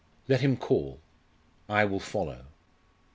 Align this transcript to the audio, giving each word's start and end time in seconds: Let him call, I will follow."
Let 0.27 0.41
him 0.41 0.57
call, 0.57 0.99
I 1.69 1.85
will 1.85 1.99
follow." 1.99 2.45